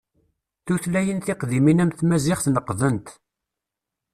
[0.65, 3.07] Tutlayin tiqdimin am tmazight neqḍent.